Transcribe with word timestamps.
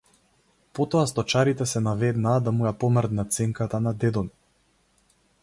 Потоа 0.77 1.03
сточарите 1.11 1.67
се 1.73 1.81
наведнаа 1.89 2.33
да 2.47 2.55
му 2.57 2.67
ја 2.69 2.73
помрднат 2.85 3.39
сенката 3.39 3.83
на 3.89 3.95
дедо 4.07 4.27
ми. 4.31 4.35